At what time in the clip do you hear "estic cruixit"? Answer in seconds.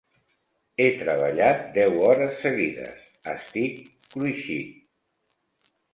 3.35-4.85